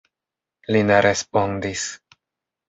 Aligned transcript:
Li 0.75 0.81
ne 0.91 0.97
respondis. 1.07 1.85